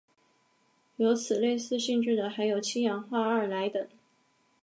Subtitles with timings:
[0.95, 3.87] 有此类似性质的还有七氧化二铼等。